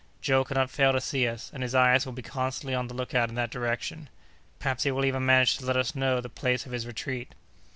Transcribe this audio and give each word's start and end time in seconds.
Joe 0.19 0.43
cannot 0.43 0.71
fail 0.71 0.93
to 0.93 0.99
see 0.99 1.27
us, 1.27 1.51
and 1.53 1.61
his 1.61 1.75
eyes 1.75 2.07
will 2.07 2.13
be 2.13 2.23
constantly 2.23 2.73
on 2.73 2.87
the 2.87 2.95
lookout 2.95 3.29
in 3.29 3.35
that 3.35 3.51
direction. 3.51 4.09
Perhaps 4.57 4.81
he 4.81 4.89
will 4.89 5.05
even 5.05 5.27
manage 5.27 5.57
to 5.59 5.65
let 5.67 5.77
us 5.77 5.93
know 5.93 6.19
the 6.19 6.27
place 6.27 6.65
of 6.65 6.71
his 6.71 6.87
retreat." 6.87 7.35